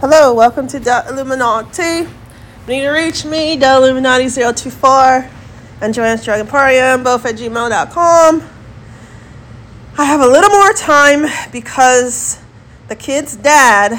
Hello, 0.00 0.32
welcome 0.32 0.68
to 0.68 0.78
the 0.78 1.04
Illuminati. 1.08 2.08
Need 2.68 2.82
to 2.82 2.90
reach 2.90 3.24
me, 3.24 3.56
the 3.56 3.66
Illuminati 3.66 4.30
024 4.30 5.28
and 5.80 5.92
Joanne's 5.92 6.24
Dragon 6.24 6.46
Parium, 6.46 7.02
both 7.02 7.26
at 7.26 7.34
gmail.com. 7.34 8.48
I 9.98 10.04
have 10.04 10.20
a 10.20 10.26
little 10.28 10.50
more 10.50 10.72
time 10.72 11.26
because 11.50 12.40
the 12.86 12.94
kid's 12.94 13.34
dad 13.34 13.94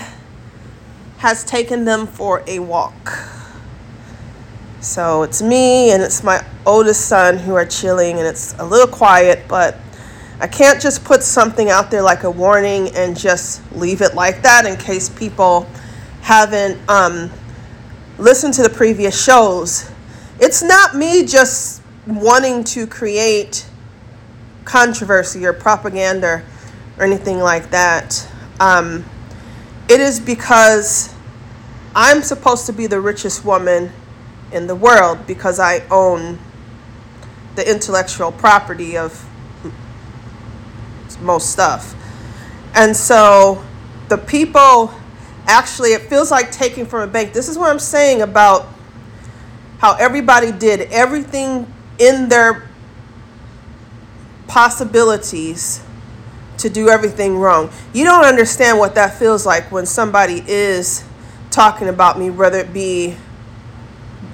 has 1.18 1.44
taken 1.44 1.84
them 1.84 2.08
for 2.08 2.46
a 2.48 2.60
walk. 2.60 3.20
So 4.80 5.24
it's 5.24 5.42
me 5.42 5.92
and 5.92 6.02
it's 6.02 6.24
my 6.24 6.46
oldest 6.66 7.08
son 7.08 7.40
who 7.40 7.56
are 7.56 7.66
chilling, 7.66 8.20
and 8.20 8.26
it's 8.26 8.58
a 8.58 8.64
little 8.64 8.88
quiet, 8.88 9.50
but 9.50 9.78
I 10.40 10.48
can't 10.48 10.82
just 10.82 11.04
put 11.04 11.24
something 11.24 11.70
out 11.70 11.92
there 11.92 12.02
like 12.02 12.24
a 12.24 12.32
warning 12.32 12.96
and 12.96 13.20
just 13.20 13.70
leave 13.74 14.02
it 14.02 14.16
like 14.16 14.42
that 14.44 14.66
in 14.66 14.78
case 14.78 15.10
people 15.10 15.68
haven't 16.22 16.78
um, 16.90 17.32
listened 18.18 18.54
to 18.56 18.64
the 18.64 18.70
previous 18.70 19.22
shows. 19.22 19.92
It's 20.40 20.62
not 20.62 20.96
me 20.96 21.26
just 21.26 21.82
wanting 22.06 22.64
to 22.66 22.88
create 22.88 23.66
controversy 24.66 25.46
or 25.46 25.54
propaganda 25.54 26.44
or 26.98 27.04
anything 27.04 27.40
like 27.40 27.72
that. 27.72 28.28
Um, 28.60 29.06
it 29.90 30.00
is 30.00 30.20
because 30.20 31.14
I'm 31.96 32.22
supposed 32.22 32.66
to 32.68 32.74
be 32.74 32.88
the 32.88 33.02
richest 33.02 33.44
woman 33.44 33.92
in 34.52 34.68
the 34.68 34.76
world 34.76 35.26
because 35.26 35.60
I 35.60 35.84
own 35.90 36.40
the 37.56 37.70
intellectual 37.70 38.32
property 38.32 38.98
of 38.98 39.26
most 41.22 41.52
stuff. 41.52 41.96
And 42.76 42.96
so 42.96 43.64
the 44.08 44.18
people 44.18 44.94
actually, 45.50 45.94
it 45.94 46.04
feels 46.04 46.32
like 46.32 46.52
taking 46.52 46.86
from 46.86 47.10
a 47.10 47.12
bank. 47.12 47.34
This 47.34 47.50
is 47.50 47.58
what 47.58 47.70
I'm 47.70 47.80
saying 47.80 48.22
about 48.22 48.68
how 49.80 49.96
everybody 49.96 50.52
did 50.52 50.82
everything 50.92 51.72
in 51.98 52.30
their 52.30 52.70
possibilities 54.48 55.82
to 56.58 56.70
do 56.70 56.90
everything 56.90 57.38
wrong. 57.38 57.70
You 57.94 58.04
don't 58.04 58.26
understand 58.26 58.78
what 58.78 58.96
that 58.96 59.18
feels 59.18 59.46
like 59.46 59.72
when 59.72 59.86
somebody 59.86 60.44
is 60.48 61.04
talking 61.52 61.88
about 61.88 62.20
me, 62.20 62.30
whether 62.30 62.60
it 62.60 62.74
be 62.74 63.16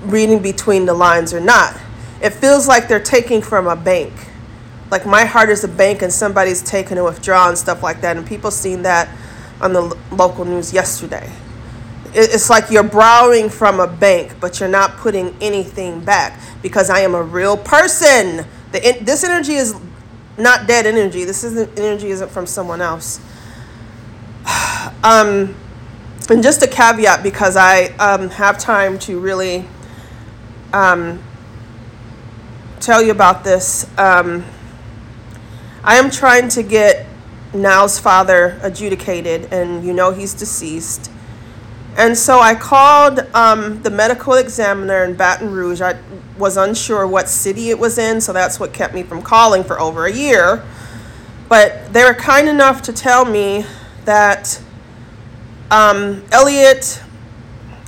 reading 0.02 0.42
between 0.42 0.86
the 0.86 0.94
lines 0.94 1.34
or 1.34 1.40
not. 1.40 1.78
It 2.22 2.32
feels 2.32 2.68
like 2.68 2.88
they're 2.88 3.00
taking 3.00 3.42
from 3.42 3.68
a 3.68 3.76
bank. 3.76 4.14
Like 4.92 5.06
my 5.06 5.26
heart 5.26 5.50
is 5.50 5.64
a 5.64 5.68
bank 5.68 6.02
and 6.02 6.12
somebody's 6.12 6.62
taking 6.64 6.98
a 6.98 7.04
withdrawal 7.04 7.50
and 7.50 7.58
stuff 7.58 7.84
like 7.84 8.02
that. 8.02 8.18
And 8.18 8.26
people 8.26 8.52
seen 8.52 8.82
that 8.84 9.10
on 9.62 9.74
the 9.74 9.98
local 10.12 10.46
news 10.46 10.74
yesterday. 10.74 11.32
It's 12.14 12.50
like 12.50 12.72
you're 12.72 12.84
borrowing 12.84 13.50
from 13.50 13.80
a 13.80 13.88
bank, 13.88 14.36
but 14.40 14.60
you're 14.60 14.70
not 14.70 14.98
putting 14.98 15.36
anything 15.42 16.04
back 16.04 16.40
because 16.62 16.90
I 16.90 17.00
am 17.00 17.14
a 17.14 17.22
real 17.22 17.58
person. 17.58 18.46
The, 18.72 18.98
this 19.02 19.24
energy 19.24 19.56
is 19.56 19.76
not 20.38 20.68
dead 20.68 20.86
energy. 20.86 21.26
This 21.26 21.44
isn't 21.44 21.78
energy 21.78 22.10
isn't 22.10 22.32
from 22.32 22.46
someone 22.46 22.82
else. 22.82 23.20
Um, 25.04 25.56
and 26.30 26.42
just 26.42 26.64
a 26.64 26.68
caveat 26.68 27.22
because 27.22 27.56
I 27.56 27.86
um, 27.98 28.30
have 28.30 28.58
time 28.58 28.98
to 29.00 29.20
really 29.20 29.66
um, 30.74 31.22
tell 32.80 33.02
you 33.02 33.12
about 33.12 33.44
this. 33.44 33.86
Um, 33.98 34.44
I 35.84 35.98
am 35.98 36.10
trying 36.10 36.50
to 36.50 36.64
get 36.64 37.06
Now's 37.54 38.00
father 38.00 38.60
adjudicated, 38.62 39.54
and 39.54 39.86
you 39.86 39.94
know 39.94 40.12
he's 40.12 40.34
deceased. 40.34 41.12
And 41.98 42.18
so 42.18 42.40
I 42.40 42.56
called 42.56 43.20
um, 43.34 43.82
the 43.84 43.90
medical 43.90 44.34
examiner 44.34 45.06
in 45.06 45.16
Baton 45.16 45.50
Rouge. 45.50 45.80
I 45.82 45.98
was 46.38 46.58
unsure 46.58 47.08
what 47.08 47.30
city 47.30 47.70
it 47.70 47.80
was 47.80 47.98
in, 47.98 48.20
so 48.20 48.34
that's 48.34 48.60
what 48.60 48.74
kept 48.74 48.94
me 48.94 49.04
from 49.04 49.22
calling 49.22 49.64
for 49.64 49.80
over 49.80 50.06
a 50.06 50.12
year. 50.12 50.66
But 51.48 51.94
they 51.94 52.04
were 52.04 52.14
kind 52.14 52.50
enough 52.50 52.82
to 52.84 52.94
tell 52.94 53.24
me 53.24 53.66
that 54.04 54.62
um, 55.72 56.24
Elliot, 56.32 57.02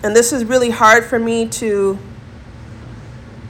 and 0.03 0.15
this 0.15 0.31
is 0.31 0.45
really 0.45 0.69
hard 0.69 1.03
for 1.03 1.19
me 1.19 1.47
to 1.49 1.99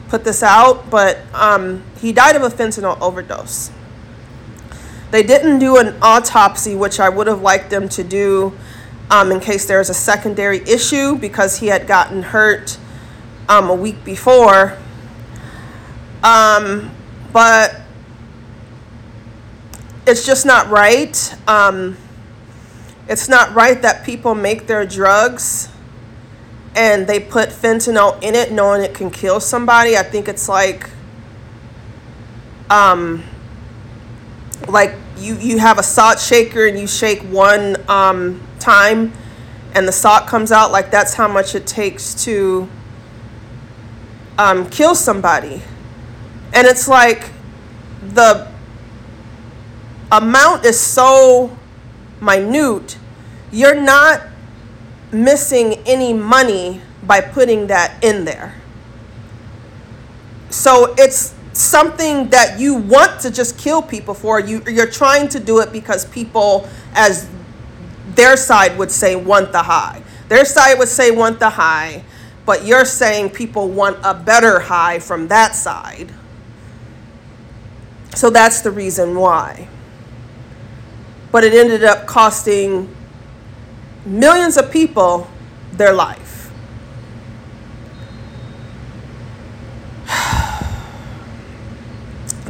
put 0.09 0.23
this 0.23 0.41
out, 0.41 0.89
but 0.89 1.19
um, 1.33 1.83
he 1.99 2.11
died 2.11 2.35
of 2.35 2.41
a 2.41 2.49
fentanyl 2.49 2.99
overdose. 2.99 3.71
They 5.11 5.23
didn't 5.23 5.59
do 5.59 5.77
an 5.77 5.95
autopsy, 6.01 6.75
which 6.75 6.99
I 6.99 7.09
would 7.09 7.27
have 7.27 7.41
liked 7.41 7.69
them 7.69 7.87
to 7.89 8.03
do 8.03 8.57
um, 9.09 9.31
in 9.31 9.39
case 9.39 9.65
there 9.65 9.77
was 9.77 9.89
a 9.89 9.93
secondary 9.93 10.59
issue 10.59 11.15
because 11.15 11.59
he 11.59 11.67
had 11.67 11.87
gotten 11.87 12.23
hurt 12.23 12.77
um, 13.47 13.69
a 13.69 13.75
week 13.75 14.03
before. 14.03 14.77
Um, 16.23 16.91
but 17.31 17.81
it's 20.05 20.25
just 20.25 20.45
not 20.45 20.69
right. 20.69 21.35
Um, 21.47 21.97
it's 23.07 23.29
not 23.29 23.53
right 23.53 23.81
that 23.81 24.05
people 24.05 24.35
make 24.35 24.67
their 24.67 24.85
drugs 24.85 25.69
and 26.75 27.07
they 27.07 27.19
put 27.19 27.49
fentanyl 27.49 28.21
in 28.21 28.35
it 28.35 28.51
knowing 28.51 28.83
it 28.83 28.93
can 28.93 29.09
kill 29.09 29.39
somebody. 29.39 29.97
I 29.97 30.03
think 30.03 30.27
it's 30.27 30.47
like 30.49 30.89
um 32.69 33.23
like 34.67 34.95
you 35.17 35.35
you 35.37 35.59
have 35.59 35.79
a 35.79 35.83
salt 35.83 36.19
shaker 36.19 36.67
and 36.67 36.79
you 36.79 36.87
shake 36.87 37.21
one 37.23 37.77
um, 37.89 38.41
time 38.59 39.13
and 39.73 39.87
the 39.87 39.91
salt 39.91 40.27
comes 40.27 40.51
out 40.51 40.71
like 40.71 40.91
that's 40.91 41.13
how 41.13 41.27
much 41.27 41.55
it 41.55 41.67
takes 41.67 42.13
to 42.25 42.67
um, 44.37 44.69
kill 44.69 44.95
somebody. 44.95 45.61
And 46.53 46.67
it's 46.67 46.87
like 46.87 47.29
the 48.01 48.51
amount 50.11 50.65
is 50.65 50.79
so 50.79 51.55
minute 52.21 52.97
you're 53.51 53.79
not 53.79 54.23
missing 55.11 55.75
any 55.85 56.13
money 56.13 56.81
by 57.03 57.21
putting 57.21 57.67
that 57.67 58.03
in 58.03 58.25
there. 58.25 58.55
So 60.49 60.93
it's 60.97 61.33
something 61.57 62.29
that 62.29 62.59
you 62.59 62.75
want 62.75 63.21
to 63.21 63.31
just 63.31 63.57
kill 63.57 63.81
people 63.81 64.13
for. 64.13 64.39
You 64.39 64.63
you're 64.67 64.89
trying 64.89 65.27
to 65.29 65.39
do 65.39 65.59
it 65.59 65.71
because 65.71 66.05
people 66.05 66.67
as 66.93 67.29
their 68.15 68.37
side 68.37 68.77
would 68.77 68.91
say 68.91 69.15
want 69.15 69.51
the 69.51 69.63
high. 69.63 70.01
Their 70.29 70.45
side 70.45 70.77
would 70.77 70.87
say 70.87 71.11
want 71.11 71.39
the 71.39 71.49
high, 71.49 72.03
but 72.45 72.65
you're 72.65 72.85
saying 72.85 73.31
people 73.31 73.69
want 73.69 73.97
a 74.03 74.13
better 74.13 74.59
high 74.59 74.99
from 74.99 75.27
that 75.29 75.55
side. 75.55 76.11
So 78.15 78.29
that's 78.29 78.61
the 78.61 78.71
reason 78.71 79.15
why. 79.15 79.67
But 81.31 81.43
it 81.43 81.53
ended 81.53 81.83
up 81.83 82.07
costing 82.07 82.93
millions 84.05 84.57
of 84.57 84.71
people 84.71 85.29
their 85.73 85.93
life. 85.93 86.36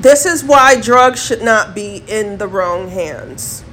This 0.07 0.25
is 0.25 0.41
why 0.41 0.79
drugs 0.79 1.21
should 1.21 1.41
not 1.41 1.75
be 1.75 2.01
in 2.07 2.37
the 2.37 2.47
wrong 2.47 2.87
hands. 2.87 3.65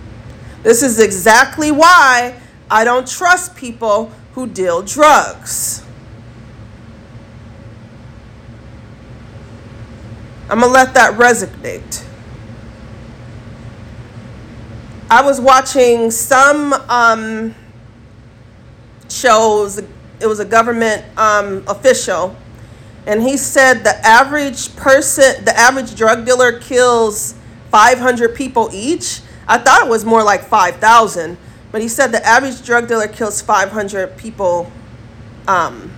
This 0.64 0.82
is 0.82 0.98
exactly 0.98 1.70
why 1.70 2.40
I 2.68 2.82
don't 2.82 3.06
trust 3.06 3.54
people 3.54 4.10
who 4.32 4.48
deal 4.48 4.82
drugs. 4.82 5.84
I'm 10.50 10.58
going 10.58 10.62
to 10.62 10.74
let 10.74 10.92
that 10.94 11.16
resonate. 11.16 12.04
I 15.08 15.22
was 15.22 15.40
watching 15.40 16.10
some 16.10 16.72
um, 16.72 17.54
shows, 19.08 19.78
it 19.78 20.26
was 20.26 20.40
a 20.40 20.44
government 20.44 21.04
um, 21.16 21.62
official 21.68 22.34
and 23.06 23.22
he 23.22 23.36
said 23.36 23.84
the 23.84 23.96
average 24.04 24.74
person, 24.76 25.44
the 25.44 25.56
average 25.56 25.94
drug 25.94 26.24
dealer 26.24 26.58
kills 26.58 27.34
500 27.70 28.34
people 28.34 28.70
each. 28.72 29.20
I 29.46 29.58
thought 29.58 29.86
it 29.86 29.90
was 29.90 30.04
more 30.04 30.22
like 30.22 30.44
5,000, 30.44 31.36
but 31.70 31.82
he 31.82 31.88
said 31.88 32.12
the 32.12 32.24
average 32.24 32.64
drug 32.64 32.88
dealer 32.88 33.08
kills 33.08 33.42
500 33.42 34.16
people, 34.16 34.72
um, 35.46 35.92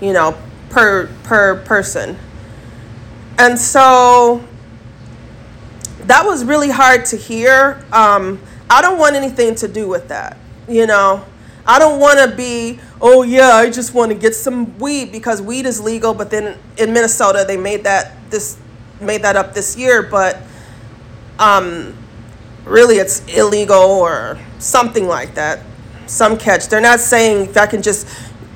you 0.00 0.12
know, 0.12 0.36
per 0.68 1.06
per 1.22 1.56
person. 1.64 2.18
And 3.38 3.58
so 3.58 4.44
that 6.00 6.26
was 6.26 6.44
really 6.44 6.70
hard 6.70 7.06
to 7.06 7.16
hear. 7.16 7.82
Um, 7.92 8.40
I 8.68 8.82
don't 8.82 8.98
want 8.98 9.16
anything 9.16 9.54
to 9.56 9.68
do 9.68 9.88
with 9.88 10.08
that, 10.08 10.36
you 10.68 10.86
know. 10.86 11.24
I 11.66 11.78
don't 11.78 12.00
want 12.00 12.18
to 12.18 12.36
be, 12.36 12.80
oh 13.00 13.22
yeah, 13.22 13.50
I 13.50 13.70
just 13.70 13.94
want 13.94 14.12
to 14.12 14.18
get 14.18 14.34
some 14.34 14.78
weed 14.78 15.12
because 15.12 15.40
weed 15.42 15.66
is 15.66 15.80
legal. 15.80 16.14
But 16.14 16.30
then 16.30 16.58
in 16.78 16.92
Minnesota, 16.92 17.44
they 17.46 17.56
made 17.56 17.84
that 17.84 18.12
this 18.30 18.58
made 19.00 19.22
that 19.22 19.36
up 19.36 19.54
this 19.54 19.76
year, 19.76 20.02
but 20.02 20.42
um, 21.38 21.96
really 22.64 22.96
it's 22.96 23.26
illegal 23.34 23.76
or 23.78 24.38
something 24.58 25.06
like 25.06 25.34
that. 25.34 25.60
some 26.06 26.36
catch. 26.36 26.66
They're 26.68 26.80
not 26.80 27.00
saying 27.00 27.50
if 27.50 27.56
I 27.56 27.66
can 27.66 27.82
just, 27.82 28.06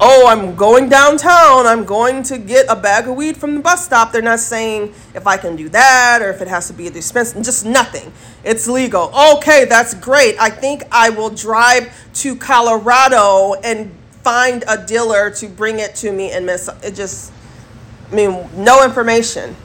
oh, 0.06 0.27
I'm 0.27 0.55
going 0.55 0.91
downtown, 0.91 1.67
I'm 1.67 1.87
going 1.87 2.23
to 2.25 2.37
get 2.37 2.67
a 2.69 2.77
bag 2.77 3.09
of 3.09 3.17
weed 3.17 3.39
from 3.39 3.55
the 3.55 3.61
bus 3.61 3.87
stop. 3.87 4.12
They're 4.12 4.21
not 4.21 4.39
saying 4.39 4.93
if 5.15 5.27
I 5.27 5.39
can 5.39 5.56
do 5.56 5.71
that 5.71 6.19
or 6.21 6.29
if 6.29 6.43
it 6.43 6.49
has 6.49 6.67
to 6.67 6.75
be 6.75 6.87
a 6.87 6.91
dispense, 6.91 7.33
just 7.33 7.65
nothing. 7.65 8.12
It's 8.45 8.69
legal. 8.69 9.11
Okay, 9.37 9.65
that's 9.65 9.95
great. 9.95 10.39
I 10.39 10.51
think 10.51 10.83
I 10.93 11.09
will 11.09 11.31
drive 11.31 11.91
to 12.17 12.37
Colorado 12.37 13.55
and 13.65 13.91
find 14.23 14.62
a 14.69 14.85
dealer 14.85 15.31
to 15.31 15.49
bring 15.49 15.79
it 15.79 15.95
to 15.97 16.12
me 16.12 16.33
and 16.33 16.45
miss 16.45 16.69
it 16.83 16.95
just 16.95 17.33
I 18.12 18.15
mean 18.15 18.47
no 18.55 18.85
information. 18.85 19.56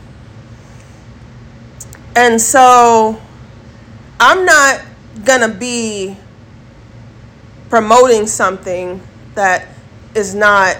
And 2.16 2.40
so 2.40 3.22
I'm 4.22 4.46
not 4.46 4.86
going 5.26 5.42
to 5.42 5.54
be 5.54 6.16
promoting 7.70 8.26
something 8.26 9.02
that 9.36 9.68
is 10.20 10.36
not 10.36 10.78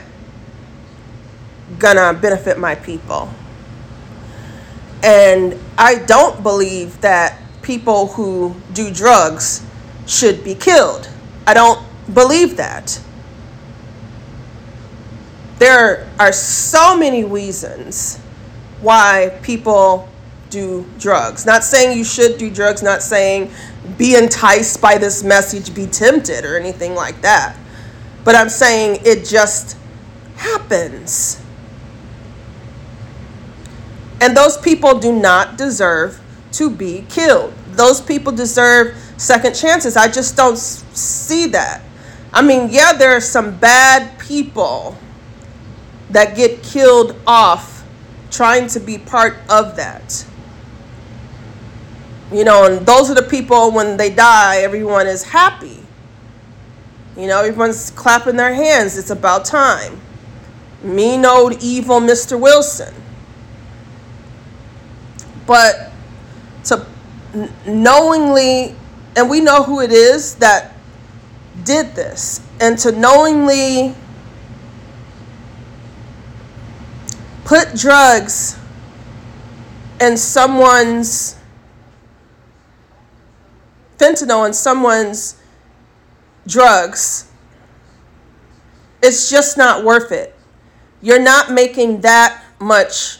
gonna 1.80 2.14
benefit 2.14 2.60
my 2.60 2.76
people. 2.76 3.30
And 5.02 5.58
I 5.78 5.96
don't 5.96 6.44
believe 6.44 7.02
that 7.02 7.40
people 7.62 8.08
who 8.08 8.56
do 8.74 8.92
drugs 8.92 9.66
should 10.06 10.44
be 10.44 10.56
killed. 10.56 11.10
I 11.48 11.54
don't 11.54 11.80
believe 12.14 12.58
that. 12.58 13.00
There 15.58 16.08
are 16.20 16.32
so 16.32 16.98
many 16.98 17.24
reasons 17.24 18.18
why 18.82 19.38
people 19.42 20.08
do 20.50 20.86
drugs. 20.98 21.46
Not 21.46 21.64
saying 21.64 21.98
you 21.98 22.04
should 22.04 22.38
do 22.38 22.50
drugs, 22.50 22.82
not 22.82 23.02
saying 23.02 23.52
be 23.98 24.16
enticed 24.16 24.82
by 24.82 24.98
this 24.98 25.24
message, 25.24 25.74
be 25.74 25.86
tempted, 25.86 26.46
or 26.46 26.58
anything 26.58 26.96
like 26.96 27.22
that. 27.22 27.56
But 28.30 28.36
I'm 28.36 28.50
saying 28.50 29.02
it 29.06 29.26
just 29.26 29.76
happens. 30.36 31.42
And 34.22 34.38
those 34.38 34.56
people 34.56 35.00
do 35.00 35.12
not 35.12 35.58
deserve 35.58 36.22
to 36.52 36.70
be 36.70 37.08
killed. 37.10 37.56
Those 37.72 38.00
people 38.00 38.32
deserve 38.32 38.96
second 39.18 39.56
chances. 39.56 39.98
I 39.98 40.10
just 40.10 40.38
don't 40.38 40.60
see 40.60 41.48
that. 41.48 41.82
I 42.32 42.44
mean, 42.44 42.70
yeah, 42.70 42.94
there 42.94 43.14
are 43.14 43.20
some 43.20 43.58
bad 43.58 44.20
people 44.20 44.96
that 46.12 46.36
get 46.36 46.62
killed 46.62 47.20
off 47.26 47.84
trying 48.30 48.68
to 48.68 48.80
be 48.80 49.00
part 49.00 49.38
of 49.50 49.76
that. 49.78 50.24
You 52.32 52.44
know, 52.44 52.66
and 52.68 52.86
those 52.86 53.10
are 53.10 53.16
the 53.16 53.28
people 53.28 53.72
when 53.72 53.98
they 53.98 54.14
die, 54.14 54.58
everyone 54.58 55.08
is 55.08 55.24
happy. 55.24 55.79
You 57.18 57.28
know, 57.28 57.42
everyone's 57.42 57.92
clapping 57.92 58.36
their 58.36 58.54
hands. 58.54 58.98
It's 58.98 59.10
about 59.10 59.46
time. 59.46 60.00
Mean 60.84 61.26
old 61.26 61.62
evil 61.62 62.00
Mr. 62.00 62.40
Wilson. 62.40 62.94
But 65.46 65.92
to 66.66 66.86
knowingly, 67.66 68.76
and 69.16 69.30
we 69.30 69.42
know 69.42 69.64
who 69.64 69.82
it 69.82 69.92
is 69.92 70.36
that 70.36 70.76
did 71.64 71.96
this, 71.96 72.42
and 72.60 72.78
to 72.80 72.92
knowingly 72.92 73.96
put 77.44 77.76
drugs 77.76 78.58
in 80.00 80.16
someone's 80.16 81.36
fentanyl 83.98 84.48
in 84.48 84.54
someone's 84.54 85.39
drugs, 86.50 87.32
it's 89.02 89.30
just 89.30 89.58
not 89.58 89.84
worth 89.84 90.12
it. 90.12 90.36
You're 91.02 91.22
not 91.22 91.52
making 91.52 92.02
that 92.02 92.44
much 92.60 93.20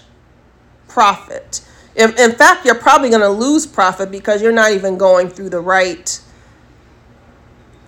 profit. 0.88 1.62
In, 1.96 2.18
in 2.20 2.34
fact, 2.34 2.66
you're 2.66 2.76
probably 2.76 3.10
going 3.10 3.22
to 3.22 3.30
lose 3.30 3.66
profit 3.66 4.12
because 4.12 4.42
you're 4.42 4.52
not 4.52 4.72
even 4.72 4.98
going 4.98 5.30
through 5.30 5.50
the 5.50 5.62
right 5.62 6.20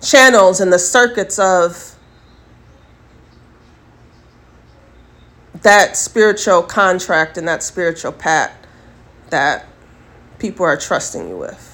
channels 0.00 0.60
and 0.60 0.72
the 0.72 0.78
circuits 0.78 1.38
of 1.38 1.94
that 5.62 5.96
spiritual 5.96 6.62
contract 6.62 7.38
and 7.38 7.46
that 7.46 7.62
spiritual 7.62 8.12
pact 8.12 8.66
that 9.30 9.66
people 10.38 10.66
are 10.66 10.76
trusting 10.76 11.28
you 11.28 11.36
with. 11.36 11.71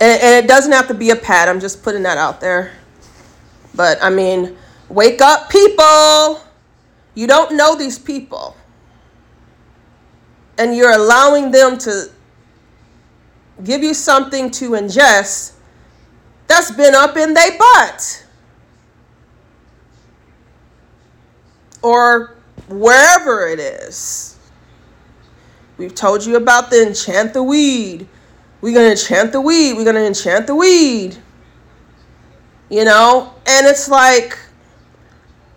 And, 0.00 0.22
and 0.22 0.44
it 0.44 0.48
doesn't 0.48 0.72
have 0.72 0.88
to 0.88 0.94
be 0.94 1.10
a 1.10 1.16
pad. 1.16 1.48
I'm 1.48 1.60
just 1.60 1.82
putting 1.82 2.02
that 2.04 2.16
out 2.18 2.40
there. 2.40 2.72
But 3.74 4.02
I 4.02 4.10
mean, 4.10 4.56
wake 4.88 5.20
up, 5.20 5.50
people. 5.50 6.40
You 7.14 7.26
don't 7.26 7.56
know 7.56 7.76
these 7.76 7.98
people. 7.98 8.56
And 10.58 10.74
you're 10.74 10.92
allowing 10.92 11.50
them 11.50 11.78
to 11.78 12.10
give 13.62 13.82
you 13.82 13.94
something 13.94 14.50
to 14.50 14.70
ingest 14.70 15.52
that's 16.46 16.70
been 16.70 16.94
up 16.94 17.16
in 17.16 17.34
their 17.34 17.56
butt. 17.56 18.26
Or 21.82 22.36
wherever 22.68 23.46
it 23.46 23.60
is. 23.60 24.36
We've 25.78 25.94
told 25.94 26.24
you 26.26 26.36
about 26.36 26.70
the 26.70 26.86
enchant 26.86 27.32
the 27.32 27.42
weed. 27.42 28.06
We're 28.60 28.74
going 28.74 28.86
to 28.86 28.90
enchant 28.90 29.32
the 29.32 29.40
weed. 29.40 29.74
We're 29.74 29.84
going 29.84 29.96
to 29.96 30.06
enchant 30.06 30.46
the 30.46 30.54
weed. 30.54 31.16
You 32.68 32.84
know? 32.84 33.34
And 33.46 33.66
it's 33.66 33.88
like 33.88 34.38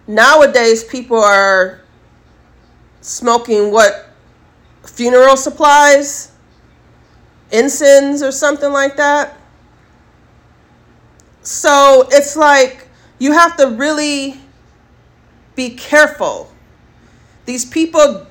nowadays 0.08 0.84
people 0.84 1.18
are 1.18 1.82
smoking 3.02 3.72
what? 3.72 4.10
Funeral 4.86 5.38
supplies? 5.38 6.32
Incense 7.52 8.24
or 8.24 8.32
something 8.32 8.72
like 8.72 8.96
that. 8.98 9.38
So 11.42 12.08
it's 12.10 12.36
like 12.38 12.88
you 13.20 13.34
have 13.34 13.58
to 13.58 13.68
really 13.68 14.40
be 15.56 15.72
careful. 15.72 16.50
These 17.46 17.66
people 17.66 18.26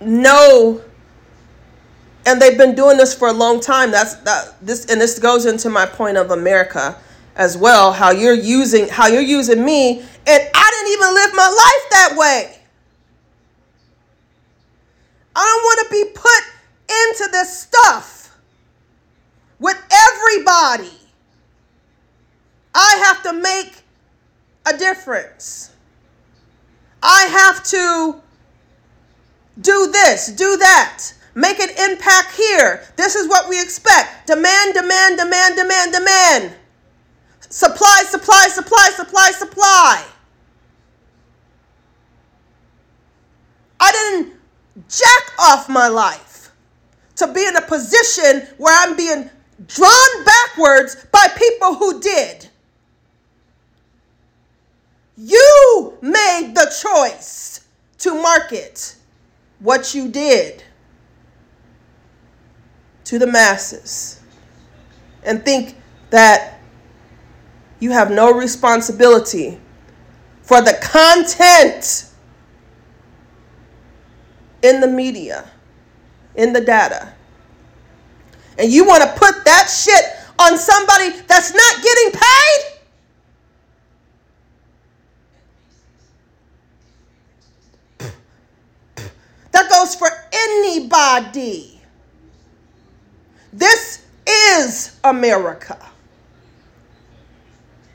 know 0.00 0.82
and 2.26 2.40
they've 2.40 2.58
been 2.58 2.74
doing 2.74 2.96
this 2.96 3.14
for 3.14 3.28
a 3.28 3.32
long 3.32 3.60
time. 3.60 3.90
That's 3.90 4.14
that 4.16 4.54
this 4.62 4.86
and 4.86 5.00
this 5.00 5.18
goes 5.18 5.46
into 5.46 5.68
my 5.70 5.86
point 5.86 6.16
of 6.16 6.30
america 6.30 6.96
as 7.34 7.56
well 7.56 7.92
how 7.92 8.10
you're 8.10 8.34
using 8.34 8.86
how 8.88 9.06
you're 9.06 9.22
using 9.22 9.64
me 9.64 10.00
and 10.26 10.50
i 10.54 10.70
didn't 10.70 10.92
even 10.92 11.14
live 11.14 11.34
my 11.34 11.48
life 11.48 11.90
that 11.90 12.14
way. 12.16 12.58
I 15.34 15.40
don't 15.40 15.62
want 15.62 15.80
to 15.80 15.90
be 15.90 16.04
put 16.14 16.42
into 16.88 17.32
this 17.32 17.60
stuff 17.62 18.38
with 19.58 19.82
everybody. 19.90 20.92
I 22.74 23.02
have 23.06 23.22
to 23.22 23.32
make 23.32 23.82
a 24.66 24.76
difference. 24.76 25.70
I 27.02 27.22
have 27.30 27.64
to 27.64 28.20
do 29.60 29.90
this 29.92 30.28
do 30.28 30.56
that 30.56 31.12
Make 31.34 31.60
an 31.60 31.70
impact 31.90 32.34
here. 32.34 32.84
This 32.96 33.14
is 33.14 33.28
what 33.28 33.48
we 33.48 33.60
expect. 33.60 34.26
Demand, 34.26 34.74
demand, 34.74 35.18
demand, 35.18 35.56
demand, 35.56 35.92
demand. 35.92 36.54
Supply, 37.48 38.04
supply, 38.08 38.48
supply, 38.48 38.90
supply, 38.94 39.30
supply. 39.30 40.04
I 43.80 43.92
didn't 43.92 44.34
jack 44.88 45.38
off 45.38 45.68
my 45.68 45.88
life 45.88 46.52
to 47.16 47.32
be 47.32 47.44
in 47.46 47.56
a 47.56 47.62
position 47.62 48.46
where 48.58 48.74
I'm 48.86 48.96
being 48.96 49.28
drawn 49.66 50.24
backwards 50.24 51.06
by 51.10 51.26
people 51.36 51.74
who 51.74 52.00
did. 52.00 52.48
You 55.16 55.98
made 56.00 56.52
the 56.54 56.72
choice 56.82 57.60
to 57.98 58.14
market 58.14 58.96
what 59.60 59.94
you 59.94 60.08
did 60.08 60.64
to 63.04 63.18
the 63.18 63.26
masses 63.26 64.20
and 65.24 65.44
think 65.44 65.76
that 66.10 66.58
you 67.80 67.90
have 67.90 68.10
no 68.10 68.32
responsibility 68.32 69.58
for 70.42 70.60
the 70.60 70.78
content 70.82 72.06
in 74.62 74.80
the 74.80 74.86
media, 74.86 75.50
in 76.36 76.52
the 76.52 76.60
data. 76.60 77.12
And 78.58 78.70
you 78.70 78.84
want 78.84 79.02
to 79.02 79.08
put 79.18 79.44
that 79.44 79.68
shit 79.68 80.04
on 80.38 80.58
somebody 80.58 81.10
that's 81.26 81.52
not 81.52 81.82
getting 81.82 82.12
paid? 82.12 82.72
That 89.52 89.68
goes 89.70 89.94
for 89.94 90.08
anybody. 90.32 91.71
This 93.52 94.04
is 94.26 94.98
America. 95.04 95.78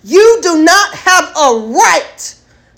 You 0.04 0.40
do 0.42 0.64
not 0.64 0.94
have 0.94 1.34
a 1.36 1.68
right 1.68 2.36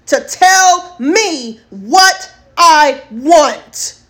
to 0.07 0.25
tell 0.27 0.95
me 0.99 1.59
what 1.69 2.33
I 2.57 3.03
want. 3.11 4.01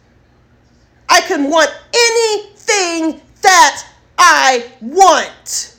I 1.09 1.21
can 1.21 1.49
want 1.49 1.71
anything 1.93 3.21
that 3.41 3.85
I 4.17 4.71
want. 4.81 5.75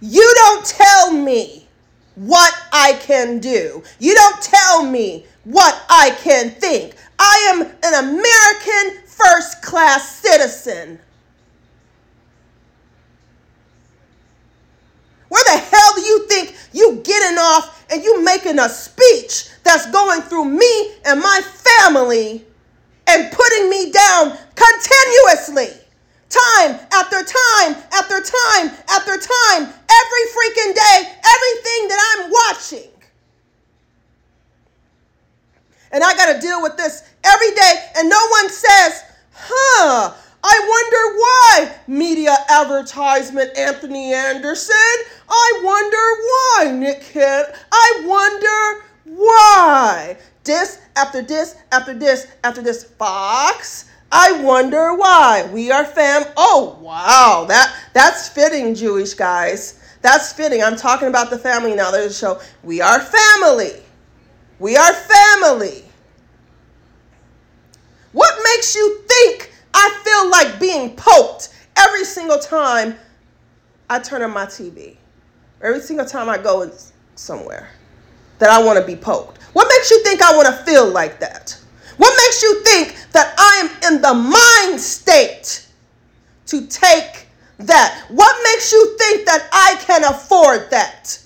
You 0.00 0.32
don't 0.36 0.64
tell 0.64 1.12
me 1.12 1.68
what 2.14 2.54
I 2.72 2.94
can 3.00 3.38
do. 3.38 3.82
You 3.98 4.14
don't 4.14 4.42
tell 4.42 4.84
me 4.84 5.26
what 5.44 5.84
I 5.88 6.10
can 6.22 6.50
think. 6.50 6.94
I 7.18 7.50
am 7.50 7.62
an 7.82 8.04
American 8.04 9.04
first 9.06 9.62
class 9.62 10.16
citizen. 10.16 10.98
Where 15.28 15.44
the 15.44 15.58
hell 15.58 15.94
do 15.94 16.00
you 16.02 16.26
think 16.26 16.54
you 16.72 17.00
getting 17.04 17.38
off 17.38 17.84
and 17.90 18.02
you 18.02 18.22
making 18.24 18.58
a 18.58 18.68
speech 18.68 19.48
that's 19.62 19.90
going 19.90 20.22
through 20.22 20.46
me 20.46 20.92
and 21.04 21.20
my 21.20 21.40
family 21.42 22.44
and 23.06 23.32
putting 23.32 23.70
me 23.70 23.90
down 23.90 24.36
continuously? 24.54 25.68
Time 26.28 26.78
after 26.92 27.24
time 27.24 27.76
after 27.92 28.20
time 28.20 28.70
after 28.90 29.16
time, 29.16 29.62
every 29.62 30.24
freaking 30.34 30.74
day, 30.74 30.98
everything 31.02 31.88
that 31.88 32.00
I'm 32.16 32.30
watching. 32.30 32.90
And 35.90 36.04
I 36.04 36.14
got 36.14 36.34
to 36.34 36.40
deal 36.40 36.62
with 36.62 36.76
this 36.76 37.02
every 37.24 37.50
day, 37.54 37.74
and 37.96 38.08
no 38.10 38.26
one 38.28 38.50
says, 38.50 39.04
huh, 39.32 40.14
I 40.42 40.58
wonder 40.68 41.18
why 41.18 41.76
media 41.86 42.36
advertisement 42.48 43.56
Anthony 43.56 44.14
Anderson. 44.14 44.74
I 45.28 45.60
wonder 45.64 45.96
why 45.96 46.78
Nick 46.78 47.02
Kent. 47.02 47.48
I 47.72 48.02
wonder 48.04 48.84
why. 49.04 50.16
This 50.44 50.78
after 50.96 51.22
this 51.22 51.56
after 51.72 51.94
this 51.94 52.26
after 52.44 52.62
this 52.62 52.84
Fox. 52.84 53.86
I 54.10 54.42
wonder 54.42 54.94
why. 54.94 55.48
We 55.52 55.70
are 55.70 55.84
fam. 55.84 56.24
Oh 56.36 56.78
wow, 56.80 57.44
that 57.48 57.74
that's 57.92 58.28
fitting, 58.28 58.74
Jewish 58.74 59.14
guys. 59.14 59.80
That's 60.00 60.32
fitting. 60.32 60.62
I'm 60.62 60.76
talking 60.76 61.08
about 61.08 61.30
the 61.30 61.38
family 61.38 61.74
now. 61.74 61.90
There's 61.90 62.12
a 62.12 62.14
show. 62.14 62.40
We 62.62 62.80
are 62.80 63.00
family. 63.00 63.82
We 64.58 64.76
are 64.76 64.92
family. 64.94 65.84
What 68.12 68.34
makes 68.42 68.74
you 68.74 69.02
think 69.06 69.52
I 69.78 70.00
feel 70.04 70.30
like 70.30 70.58
being 70.58 70.96
poked 70.96 71.54
every 71.76 72.04
single 72.04 72.38
time 72.38 72.96
I 73.88 74.00
turn 74.00 74.22
on 74.22 74.32
my 74.32 74.46
TV? 74.46 74.96
Every 75.62 75.80
single 75.80 76.06
time 76.06 76.28
I 76.28 76.36
go 76.36 76.70
somewhere 77.14 77.70
that 78.38 78.50
I 78.50 78.62
want 78.62 78.78
to 78.78 78.84
be 78.84 78.96
poked. 78.96 79.42
What 79.52 79.68
makes 79.68 79.90
you 79.90 80.02
think 80.02 80.20
I 80.20 80.36
want 80.36 80.46
to 80.46 80.64
feel 80.64 80.88
like 80.88 81.20
that? 81.20 81.56
What 81.96 82.14
makes 82.16 82.42
you 82.42 82.62
think 82.62 82.96
that 83.12 83.34
I 83.38 83.62
am 83.62 83.94
in 83.94 84.02
the 84.02 84.14
mind 84.14 84.80
state 84.80 85.66
to 86.46 86.66
take 86.66 87.26
that? 87.58 88.04
What 88.08 88.36
makes 88.44 88.72
you 88.72 88.96
think 88.98 89.26
that 89.26 89.48
I 89.52 89.76
can 89.80 90.04
afford 90.04 90.70
that? 90.70 91.20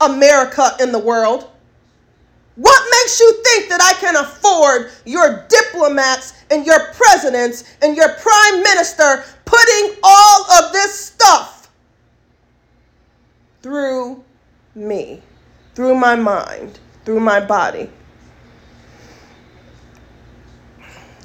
America 0.00 0.76
in 0.80 0.92
the 0.92 0.98
world. 0.98 1.50
What 2.58 2.82
makes 2.90 3.20
you 3.20 3.32
think 3.44 3.68
that 3.68 3.80
I 3.80 3.92
can 4.00 4.16
afford 4.16 4.90
your 5.06 5.46
diplomats 5.48 6.32
and 6.50 6.66
your 6.66 6.92
presidents 6.92 7.62
and 7.82 7.96
your 7.96 8.08
prime 8.14 8.62
minister 8.64 9.24
putting 9.44 9.96
all 10.02 10.50
of 10.50 10.72
this 10.72 10.92
stuff 10.98 11.70
through 13.62 14.24
me, 14.74 15.22
through 15.76 15.94
my 15.94 16.16
mind, 16.16 16.80
through 17.04 17.20
my 17.20 17.38
body? 17.38 17.88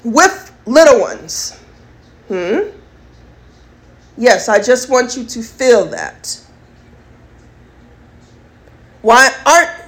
With 0.04 0.52
little 0.66 1.00
ones. 1.00 1.58
Hmm? 2.28 2.70
Yes, 4.16 4.48
I 4.48 4.62
just 4.62 4.88
want 4.88 5.16
you 5.16 5.24
to 5.24 5.42
feel 5.42 5.84
that. 5.86 6.40
Why 9.02 9.34
aren't 9.44 9.83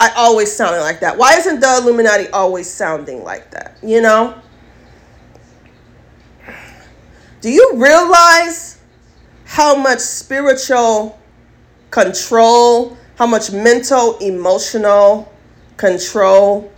I 0.00 0.10
always 0.16 0.50
sounding 0.50 0.80
like 0.80 1.00
that? 1.00 1.18
Why 1.18 1.36
isn't 1.36 1.60
the 1.60 1.76
Illuminati 1.76 2.28
always 2.28 2.68
sounding 2.68 3.22
like 3.22 3.50
that? 3.50 3.76
You 3.82 4.00
know? 4.00 4.40
Do 7.42 7.50
you 7.50 7.72
realize 7.74 8.78
how 9.44 9.76
much 9.76 9.98
spiritual 9.98 11.18
control, 11.90 12.96
how 13.16 13.26
much 13.26 13.52
mental, 13.52 14.16
emotional 14.18 15.30
control 15.76 16.72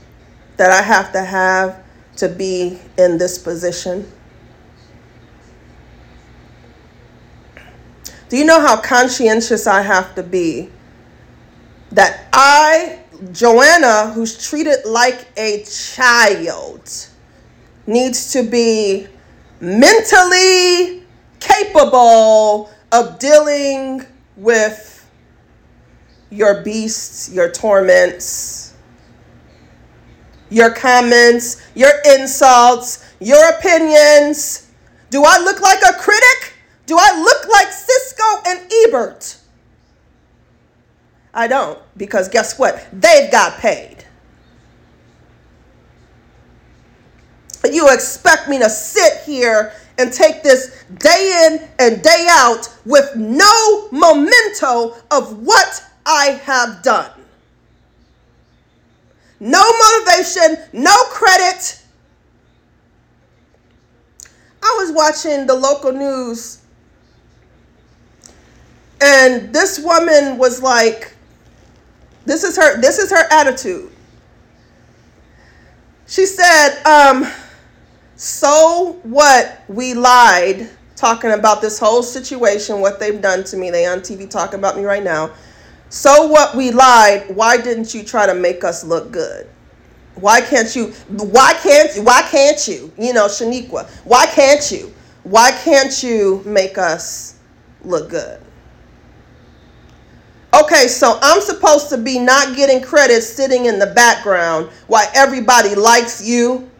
that 0.57 0.73
I 0.73 0.83
have 0.83 1.12
to 1.12 1.23
have 1.23 1.85
to 2.17 2.29
be 2.29 2.81
in 2.99 3.19
this 3.19 3.38
position? 3.38 4.11
Do 8.29 8.37
you 8.37 8.45
know 8.45 8.61
how 8.61 8.81
conscientious 8.81 9.69
I 9.69 9.83
have 9.83 10.14
to 10.17 10.25
be 10.25 10.71
that 11.93 12.26
I 12.33 13.01
Joanna, 13.31 14.11
who's 14.12 14.49
treated 14.49 14.85
like 14.85 15.29
a 15.37 15.64
child, 15.64 16.91
needs 17.87 18.33
to 18.33 18.43
be 18.43 19.07
mentally 19.61 21.05
capable 21.38 22.71
of 22.91 23.19
dealing 23.19 24.05
with 24.37 25.09
your 26.31 26.62
beasts, 26.62 27.31
your 27.31 27.50
torments, 27.50 28.75
your 30.50 30.73
comments, 30.73 31.62
your 31.75 31.93
insults, 32.17 33.05
your 33.21 33.50
opinions. 33.50 34.71
Do 35.11 35.23
I 35.25 35.38
look 35.38 35.61
like 35.61 35.81
a 35.83 35.93
critic? 35.93 36.55
Do 36.87 36.97
I 36.99 37.21
look 37.21 37.49
like 37.49 37.69
Siskel 37.69 38.47
and 38.47 38.73
Ebert? 38.87 39.37
I 41.34 41.46
don't, 41.46 41.78
because 41.96 42.28
guess 42.28 42.58
what? 42.58 42.86
They've 42.92 43.30
got 43.30 43.58
paid. 43.58 44.04
You 47.64 47.88
expect 47.90 48.48
me 48.48 48.58
to 48.58 48.68
sit 48.68 49.22
here 49.24 49.72
and 49.96 50.12
take 50.12 50.42
this 50.42 50.84
day 50.98 51.46
in 51.46 51.68
and 51.78 52.02
day 52.02 52.26
out 52.28 52.68
with 52.84 53.14
no 53.16 53.88
memento 53.90 54.96
of 55.10 55.38
what 55.46 55.84
I 56.04 56.40
have 56.44 56.82
done. 56.82 57.10
No 59.38 59.62
motivation, 59.62 60.56
no 60.72 60.94
credit. 61.04 61.82
I 64.62 64.76
was 64.80 64.92
watching 64.92 65.46
the 65.46 65.54
local 65.54 65.92
news 65.92 66.62
and 69.02 69.52
this 69.52 69.80
woman 69.80 70.38
was 70.38 70.62
like 70.62 71.12
this 72.25 72.45
is 72.45 72.57
her 72.57 72.81
this 72.81 72.99
is 72.99 73.11
her 73.11 73.26
attitude. 73.31 73.91
She 76.07 76.26
said, 76.26 76.83
um, 76.85 77.26
so 78.17 79.00
what 79.02 79.62
we 79.69 79.95
lied 79.95 80.69
talking 80.95 81.33
about 81.33 81.61
this 81.61 81.79
whole 81.79 82.02
situation, 82.02 82.81
what 82.81 83.00
they've 83.00 83.21
done 83.21 83.43
to 83.45 83.57
me. 83.57 83.71
They 83.71 83.87
on 83.87 84.00
TV 84.00 84.31
talking 84.31 84.59
about 84.59 84.76
me 84.76 84.85
right 84.85 85.02
now. 85.02 85.33
So 85.88 86.26
what 86.26 86.57
we 86.57 86.71
lied, 86.71 87.35
why 87.35 87.57
didn't 87.57 87.93
you 87.95 88.05
try 88.05 88.26
to 88.26 88.35
make 88.35 88.62
us 88.62 88.85
look 88.85 89.11
good? 89.11 89.49
Why 90.14 90.41
can't 90.41 90.75
you 90.76 90.88
why 91.09 91.55
can't 91.55 91.97
you 91.97 92.02
why 92.02 92.23
can't 92.23 92.69
you? 92.69 92.93
You 92.99 93.14
know, 93.14 93.26
Shaniqua, 93.26 93.88
why 94.05 94.26
can't 94.26 94.71
you? 94.71 94.93
Why 95.25 95.50
can't 95.50 96.02
you 96.02 96.43
make 96.45 96.79
us 96.79 97.37
look 97.83 98.11
good? 98.11 98.41
Okay, 100.54 100.87
so 100.87 101.18
I'm 101.23 101.40
supposed 101.40 101.88
to 101.90 101.99
be 101.99 102.18
not 102.18 102.56
getting 102.56 102.82
credit 102.82 103.23
sitting 103.23 103.64
in 103.64 103.78
the 103.78 103.87
background 103.87 104.68
while 104.87 105.09
everybody 105.14 105.75
likes 105.75 106.23
you. 106.23 106.71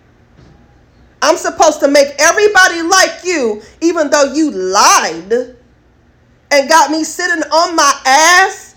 I'm 1.23 1.39
supposed 1.39 1.81
to 1.81 1.89
make 1.89 2.09
everybody 2.19 2.83
like 2.83 3.25
you, 3.25 3.63
even 3.81 4.11
though 4.11 4.35
you 4.35 4.51
lied 4.51 5.57
and 6.51 6.69
got 6.69 6.91
me 6.91 7.03
sitting 7.03 7.43
on 7.45 7.75
my 7.75 8.01
ass. 8.05 8.77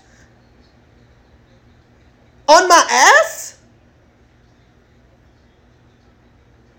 On 2.48 2.66
my 2.66 2.86
ass? 2.90 3.58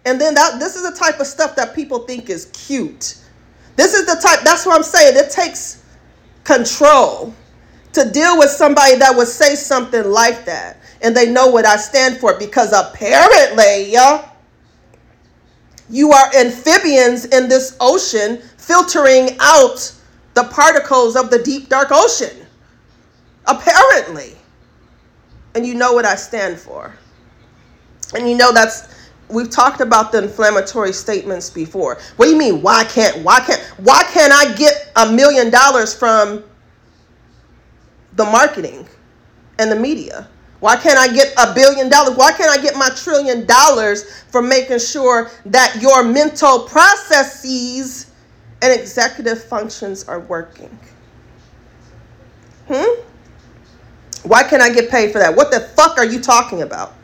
And 0.05 0.19
then 0.19 0.33
that 0.33 0.57
this 0.57 0.75
is 0.75 0.89
the 0.89 0.97
type 0.97 1.19
of 1.19 1.27
stuff 1.27 1.55
that 1.57 1.75
people 1.75 1.99
think 1.99 2.29
is 2.29 2.45
cute. 2.45 3.17
This 3.75 3.93
is 3.93 4.07
the 4.07 4.15
type, 4.19 4.39
that's 4.43 4.65
what 4.65 4.75
I'm 4.75 4.83
saying. 4.83 5.17
It 5.17 5.29
takes 5.29 5.83
control 6.45 7.33
to 7.97 8.09
deal 8.11 8.37
with 8.37 8.49
somebody 8.49 8.95
that 8.95 9.15
would 9.15 9.27
say 9.27 9.55
something 9.55 10.03
like 10.05 10.45
that 10.45 10.77
and 11.01 11.15
they 11.15 11.31
know 11.31 11.47
what 11.47 11.65
I 11.65 11.77
stand 11.77 12.17
for 12.17 12.37
because 12.37 12.73
apparently 12.73 13.91
you 15.89 16.11
are 16.11 16.35
amphibians 16.35 17.25
in 17.25 17.49
this 17.49 17.75
ocean 17.79 18.41
filtering 18.57 19.37
out 19.39 19.93
the 20.33 20.43
particles 20.43 21.15
of 21.15 21.31
the 21.31 21.41
deep 21.41 21.69
dark 21.69 21.89
ocean. 21.91 22.45
Apparently. 23.45 24.35
And 25.55 25.65
you 25.65 25.73
know 25.73 25.93
what 25.93 26.05
I 26.05 26.15
stand 26.15 26.59
for. 26.59 26.93
And 28.13 28.29
you 28.29 28.37
know 28.37 28.53
that's 28.53 28.93
we've 29.29 29.49
talked 29.49 29.81
about 29.81 30.11
the 30.11 30.19
inflammatory 30.19 30.93
statements 30.93 31.49
before. 31.49 31.97
What 32.17 32.25
do 32.25 32.31
you 32.31 32.37
mean 32.37 32.61
why 32.61 32.83
can't 32.85 33.23
why 33.23 33.39
can't 33.39 33.61
why 33.77 34.03
can't 34.11 34.31
I 34.31 34.55
get 34.55 34.91
a 34.95 35.11
million 35.11 35.49
dollars 35.49 35.93
from 35.95 36.43
the 38.17 38.25
marketing 38.25 38.85
and 39.59 39.71
the 39.71 39.75
media? 39.75 40.27
Why 40.59 40.75
can't 40.75 40.97
I 40.97 41.07
get 41.13 41.33
a 41.37 41.53
billion 41.53 41.87
dollars? 41.87 42.17
Why 42.17 42.31
can't 42.31 42.49
I 42.49 42.61
get 42.61 42.75
my 42.75 42.89
trillion 42.89 43.45
dollars 43.45 44.23
for 44.31 44.41
making 44.41 44.79
sure 44.79 45.29
that 45.45 45.77
your 45.79 46.03
mental 46.03 46.61
processes 46.61 48.11
and 48.61 48.73
executive 48.73 49.43
functions 49.43 50.07
are 50.07 50.19
working? 50.21 50.77
Hmm? 52.67 53.01
Why 54.23 54.43
can't 54.43 54.63
I 54.63 54.73
get 54.73 54.89
paid 54.89 55.11
for 55.11 55.19
that? 55.19 55.35
What 55.35 55.51
the 55.51 55.59
fuck 55.59 55.97
are 55.97 56.05
you 56.05 56.19
talking 56.19 56.63
about? 56.63 56.95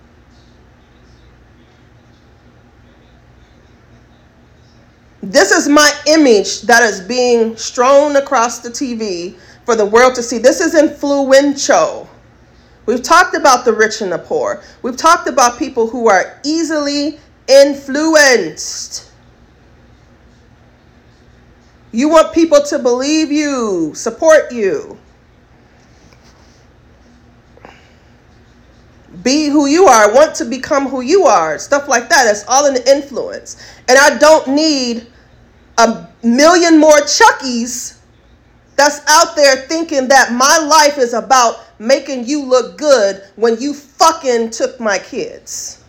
This 5.22 5.51
is 5.51 5.70
my 5.70 5.89
image 6.08 6.63
that 6.63 6.84
is 6.84 7.00
being 7.00 7.55
strewn 7.55 8.17
across 8.17 8.60
the 8.60 8.70
TV 8.70 9.38
for 9.65 9.75
the 9.75 9.86
world 9.86 10.15
to 10.15 10.24
see. 10.24 10.38
This 10.38 10.60
is 10.60 10.75
influential. 10.75 12.10
We've 12.86 13.01
talked 13.01 13.36
about 13.36 13.63
the 13.65 13.74
rich 13.74 14.01
and 14.01 14.12
the 14.12 14.17
poor. 14.17 14.62
We've 14.82 14.98
talked 14.98 15.27
about 15.27 15.58
people 15.58 15.88
who 15.88 16.10
are 16.10 16.39
easily 16.43 17.20
influenced. 17.48 19.12
You 21.91 22.10
want 22.10 22.34
people 22.34 22.62
to 22.70 22.79
believe 22.79 23.32
you, 23.32 23.93
support 23.93 24.51
you. 24.51 24.98
Be 29.22 29.48
who 29.48 29.67
you 29.67 29.86
are, 29.86 30.13
want 30.13 30.36
to 30.36 30.46
become 30.46 30.88
who 30.88 31.01
you 31.01 31.24
are, 31.24 31.58
stuff 31.60 31.88
like 31.88 32.10
that. 32.10 32.27
It's 32.27 32.43
all 32.48 32.70
the 32.70 32.91
influence. 32.91 33.63
And 33.88 33.98
I 33.98 34.17
don't 34.17 34.48
need 34.50 35.08
a 35.77 36.10
million 36.24 36.79
more 36.79 36.98
Chuckies 36.98 38.00
that's 38.84 39.00
out 39.08 39.34
there 39.38 39.56
thinking 39.56 40.10
that 40.10 40.34
my 40.34 40.58
life 40.58 40.98
is 40.98 41.13
about 41.13 41.62
making 41.80 42.25
you 42.25 42.44
look 42.44 42.78
good 42.78 43.24
when 43.38 43.60
you 43.62 43.74
fucking 43.74 44.50
took 44.50 44.78
my 44.78 45.00
kids. 45.00 45.82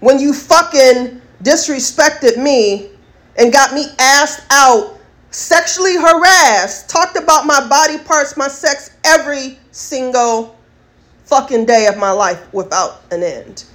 When 0.00 0.18
you 0.18 0.32
fucking 0.32 1.22
disrespected 1.44 2.42
me 2.42 2.90
and 3.36 3.52
got 3.52 3.72
me 3.72 3.86
asked 4.00 4.44
out, 4.50 4.98
sexually 5.30 5.94
harassed, 5.94 6.88
talked 6.90 7.16
about 7.16 7.46
my 7.46 7.64
body 7.68 7.98
parts, 7.98 8.36
my 8.36 8.48
sex 8.48 8.90
every 9.04 9.56
single 9.70 10.58
fucking 11.26 11.64
day 11.64 11.86
of 11.86 11.96
my 11.96 12.10
life 12.10 12.52
without 12.52 13.02
an 13.12 13.22
end. 13.22 13.66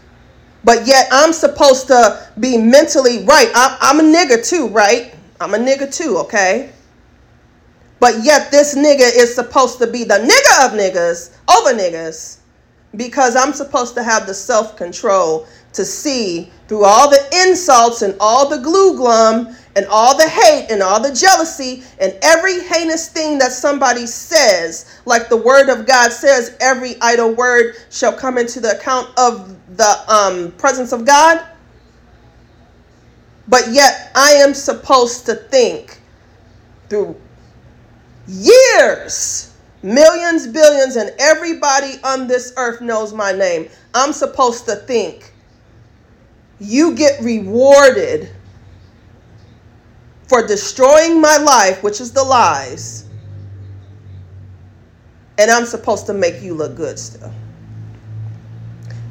But 0.63 0.85
yet 0.85 1.07
I'm 1.11 1.33
supposed 1.33 1.87
to 1.87 2.27
be 2.39 2.57
mentally 2.57 3.23
right. 3.25 3.51
I'm, 3.55 3.77
I'm 3.81 3.99
a 3.99 4.03
nigga 4.03 4.47
too, 4.47 4.67
right? 4.67 5.13
I'm 5.39 5.53
a 5.53 5.57
nigga 5.57 5.93
too, 5.93 6.17
okay? 6.19 6.71
But 7.99 8.23
yet 8.23 8.51
this 8.51 8.75
nigga 8.75 9.09
is 9.15 9.33
supposed 9.33 9.79
to 9.79 9.87
be 9.87 10.03
the 10.03 10.15
nigga 10.15 10.65
of 10.65 10.79
niggas 10.79 11.35
over 11.49 11.77
niggas 11.77 12.37
because 12.95 13.35
I'm 13.35 13.53
supposed 13.53 13.95
to 13.95 14.03
have 14.03 14.27
the 14.27 14.33
self 14.33 14.75
control 14.75 15.47
to 15.73 15.85
see 15.85 16.51
through 16.67 16.83
all 16.83 17.09
the 17.09 17.47
insults 17.47 18.01
and 18.01 18.15
all 18.19 18.49
the 18.49 18.57
glue 18.57 18.97
glum 18.97 19.55
and 19.75 19.85
all 19.87 20.17
the 20.17 20.27
hate 20.27 20.67
and 20.69 20.83
all 20.83 21.01
the 21.01 21.13
jealousy 21.13 21.83
and 21.99 22.17
every 22.21 22.61
heinous 22.61 23.09
thing 23.09 23.37
that 23.37 23.51
somebody 23.51 24.05
says, 24.05 24.99
like 25.05 25.29
the 25.29 25.37
word 25.37 25.69
of 25.69 25.85
God 25.85 26.11
says, 26.11 26.57
every 26.59 26.95
idle 27.01 27.33
word 27.33 27.75
shall 27.89 28.13
come 28.13 28.37
into 28.37 28.59
the 28.59 28.77
account 28.77 29.07
of 29.17 29.57
the 29.77 30.11
um, 30.11 30.51
presence 30.53 30.91
of 30.91 31.05
God. 31.05 31.45
But 33.47 33.69
yet, 33.71 34.11
I 34.15 34.31
am 34.33 34.53
supposed 34.53 35.25
to 35.25 35.35
think 35.35 35.99
through 36.89 37.19
years, 38.27 39.53
millions, 39.83 40.47
billions, 40.47 40.95
and 40.95 41.13
everybody 41.19 41.95
on 42.03 42.27
this 42.27 42.53
earth 42.57 42.81
knows 42.81 43.13
my 43.13 43.31
name. 43.31 43.69
I'm 43.93 44.13
supposed 44.13 44.65
to 44.65 44.75
think 44.75 45.33
you 46.59 46.95
get 46.95 47.21
rewarded 47.21 48.29
for 50.31 50.47
destroying 50.47 51.19
my 51.19 51.35
life, 51.35 51.83
which 51.83 51.99
is 51.99 52.13
the 52.13 52.23
lies, 52.23 53.03
and 55.37 55.51
I'm 55.51 55.65
supposed 55.65 56.05
to 56.05 56.13
make 56.13 56.41
you 56.41 56.53
look 56.53 56.73
good 56.73 56.97
still. 56.97 57.33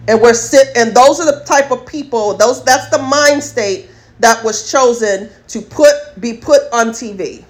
And 0.08 0.18
we're 0.22 0.32
sit 0.32 0.74
and 0.78 0.96
those 0.96 1.20
are 1.20 1.26
the 1.26 1.44
type 1.44 1.70
of 1.70 1.84
people, 1.84 2.32
those 2.32 2.64
that's 2.64 2.88
the 2.88 3.02
mind 3.02 3.44
state 3.44 3.90
that 4.20 4.42
was 4.42 4.72
chosen 4.72 5.28
to 5.48 5.60
put 5.60 5.92
be 6.20 6.32
put 6.38 6.62
on 6.72 6.86
TV. 6.86 7.44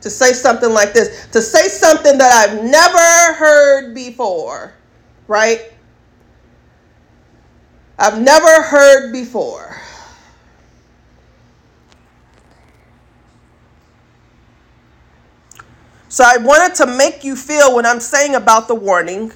To 0.00 0.10
say 0.10 0.32
something 0.32 0.72
like 0.72 0.92
this, 0.92 1.28
to 1.28 1.40
say 1.40 1.68
something 1.68 2.18
that 2.18 2.32
I've 2.32 2.64
never 2.64 3.38
heard 3.38 3.94
before, 3.94 4.74
right? 5.28 5.72
I've 8.00 8.20
never 8.20 8.62
heard 8.62 9.12
before. 9.12 9.79
So 16.10 16.24
I 16.26 16.38
wanted 16.38 16.74
to 16.74 16.86
make 16.86 17.22
you 17.22 17.36
feel 17.36 17.72
what 17.72 17.86
I'm 17.86 18.00
saying 18.00 18.34
about 18.34 18.66
the 18.66 18.74
warning. 18.74 19.32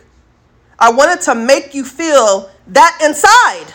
I 0.76 0.90
wanted 0.90 1.20
to 1.22 1.34
make 1.36 1.72
you 1.72 1.84
feel 1.84 2.50
that 2.66 2.98
inside. 3.02 3.72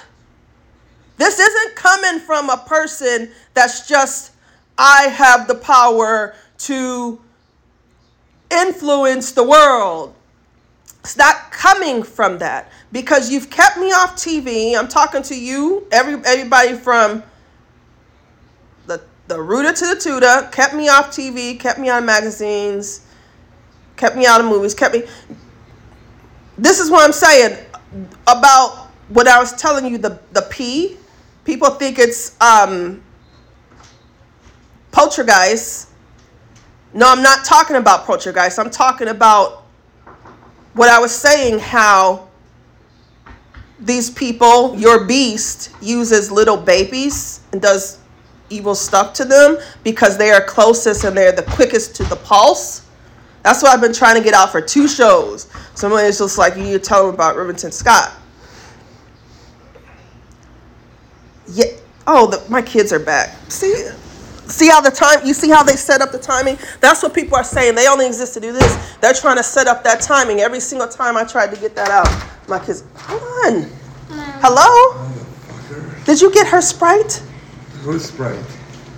This 1.15 1.39
isn't 1.39 1.75
coming 1.77 2.19
from 2.19 2.49
a 2.49 2.57
person 2.57 3.31
that's 3.53 3.87
just, 3.87 4.33
I 4.77 5.03
have 5.03 5.47
the 5.47 5.55
power 5.55 6.35
to 6.57 7.21
influence 8.51 9.31
the 9.31 9.43
world. 9.43 10.13
It's 10.99 11.15
not 11.15 11.53
coming 11.53 12.03
from 12.03 12.39
that 12.39 12.69
because 12.91 13.31
you've 13.31 13.49
kept 13.49 13.77
me 13.77 13.93
off 13.93 14.17
TV. 14.17 14.77
I'm 14.77 14.89
talking 14.89 15.23
to 15.23 15.39
you, 15.39 15.87
every 15.93 16.15
everybody 16.25 16.75
from 16.75 17.23
the 19.29 19.39
rooter 19.39 19.71
to 19.71 19.85
the 19.85 19.95
tutor, 19.95 20.49
kept 20.51 20.73
me 20.73 20.89
off 20.89 21.11
TV, 21.11 21.57
kept 21.57 21.79
me 21.79 21.87
out 21.87 21.99
of 21.99 22.05
magazines, 22.05 23.05
kept 23.95 24.17
me 24.17 24.25
out 24.25 24.41
of 24.41 24.47
movies, 24.47 24.73
kept 24.73 24.95
me. 24.95 25.03
This 26.57 26.79
is 26.79 26.89
what 26.89 27.05
I'm 27.05 27.13
saying 27.13 27.55
about 28.25 28.87
what 29.09 29.27
I 29.27 29.39
was 29.39 29.53
telling 29.53 29.85
you 29.85 29.99
the 29.99 30.19
the 30.33 30.41
P. 30.49 30.97
People 31.45 31.69
think 31.69 31.99
it's 31.99 32.35
um, 32.41 33.03
poltergeist. 34.91 35.89
No, 36.93 37.07
I'm 37.07 37.21
not 37.21 37.45
talking 37.45 37.75
about 37.75 38.05
poltergeist. 38.05 38.57
I'm 38.57 38.71
talking 38.71 39.09
about 39.09 39.63
what 40.73 40.89
I 40.89 40.97
was 40.97 41.11
saying. 41.11 41.59
How 41.59 42.27
these 43.79 44.09
people, 44.09 44.75
your 44.75 45.05
beast, 45.05 45.71
uses 45.81 46.31
little 46.31 46.57
babies 46.57 47.41
and 47.53 47.61
does 47.61 47.98
evil 48.49 48.75
stuff 48.75 49.13
to 49.13 49.25
them 49.25 49.57
because 49.83 50.17
they 50.17 50.31
are 50.31 50.43
closest 50.43 51.03
and 51.03 51.15
they're 51.15 51.31
the 51.31 51.43
quickest 51.43 51.95
to 51.95 52.03
the 52.05 52.15
pulse. 52.17 52.85
That's 53.43 53.63
what 53.63 53.73
I've 53.73 53.81
been 53.81 53.93
trying 53.93 54.15
to 54.15 54.23
get 54.23 54.33
out 54.33 54.51
for 54.51 54.61
two 54.61 54.87
shows. 54.87 55.47
Somebody's 55.75 56.19
just 56.19 56.37
like, 56.37 56.55
you 56.55 56.63
need 56.63 56.73
to 56.73 56.79
tell 56.79 57.05
them 57.05 57.15
about 57.15 57.35
Rivington 57.35 57.71
Scott. 57.71 58.13
Yeah. 61.47 61.65
Oh, 62.05 62.29
the, 62.29 62.43
my 62.49 62.61
kids 62.61 62.91
are 62.91 62.99
back. 62.99 63.35
See, 63.49 63.73
see 64.47 64.67
how 64.67 64.81
the 64.81 64.91
time. 64.91 65.25
You 65.25 65.33
see 65.33 65.49
how 65.49 65.63
they 65.63 65.75
set 65.75 66.01
up 66.01 66.11
the 66.11 66.19
timing. 66.19 66.57
That's 66.81 67.01
what 67.01 67.13
people 67.13 67.37
are 67.37 67.43
saying. 67.43 67.75
They 67.75 67.87
only 67.87 68.07
exist 68.07 68.33
to 68.33 68.39
do 68.39 68.51
this. 68.51 68.97
They're 68.97 69.13
trying 69.13 69.37
to 69.37 69.43
set 69.43 69.67
up 69.67 69.83
that 69.83 70.01
timing. 70.01 70.41
Every 70.41 70.59
single 70.59 70.87
time 70.87 71.17
I 71.17 71.23
tried 71.23 71.53
to 71.53 71.59
get 71.59 71.75
that 71.75 71.89
out, 71.89 72.09
my 72.47 72.59
kids. 72.59 72.83
Hold 72.95 73.21
on. 73.55 73.71
Hello. 74.41 75.07
Did 76.05 76.19
you 76.19 76.31
get 76.33 76.47
her 76.47 76.61
sprite? 76.61 77.21
Who's 77.81 78.05
Sprite? 78.05 78.43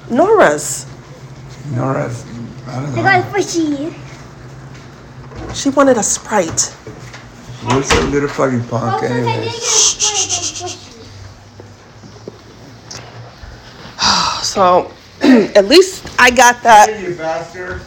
Nora's. 0.09 0.85
Nora's. 1.71 2.25
I 2.67 2.81
don't 2.81 2.93
I 2.93 2.95
know. 2.95 3.21
got 3.21 3.31
fishy. 3.33 3.95
She 5.53 5.69
wanted 5.69 5.97
a 5.97 6.03
sprite. 6.03 6.61
Who's 7.61 7.89
that 7.89 8.09
little 8.09 8.29
fucking 8.29 8.63
punk 8.67 8.99
since 9.01 9.11
anyway? 9.11 9.43
get 9.45 9.53
a 9.55 9.59
sprite, 9.61 10.13
I 10.21 10.27
got 10.27 10.45
fishy. 10.57 10.77
So 14.43 14.91
at 15.21 15.65
least 15.65 16.09
I 16.19 16.31
got 16.31 16.61
that. 16.63 16.99
you 17.01 17.15
bastard. 17.15 17.81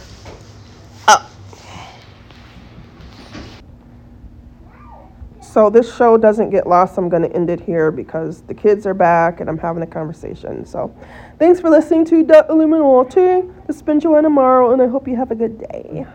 So 5.54 5.70
this 5.70 5.94
show 5.94 6.16
doesn't 6.16 6.50
get 6.50 6.66
lost, 6.66 6.98
I'm 6.98 7.08
going 7.08 7.22
to 7.22 7.32
end 7.32 7.48
it 7.48 7.60
here 7.60 7.92
because 7.92 8.42
the 8.42 8.54
kids 8.54 8.88
are 8.88 8.92
back 8.92 9.38
and 9.38 9.48
I'm 9.48 9.56
having 9.56 9.84
a 9.84 9.86
conversation. 9.86 10.66
So, 10.66 10.92
thanks 11.38 11.60
for 11.60 11.70
listening 11.70 12.04
to 12.06 12.24
The 12.24 12.44
Illuminati. 12.50 13.46
This 13.68 13.76
has 13.76 13.82
been 13.82 14.00
Joanna 14.00 14.30
Morrow, 14.30 14.72
and 14.72 14.82
I 14.82 14.88
hope 14.88 15.06
you 15.06 15.14
have 15.14 15.30
a 15.30 15.36
good 15.36 15.60
day. 15.60 16.06